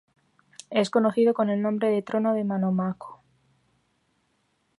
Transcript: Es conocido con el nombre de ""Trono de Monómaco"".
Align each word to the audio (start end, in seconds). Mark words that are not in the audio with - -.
Es 0.71 0.89
conocido 0.89 1.35
con 1.35 1.51
el 1.51 1.61
nombre 1.61 1.89
de 1.91 2.01
""Trono 2.01 2.33
de 2.33 2.43
Monómaco"". 2.43 3.21